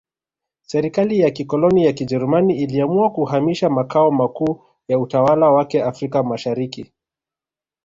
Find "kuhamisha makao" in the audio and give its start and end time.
3.11-4.11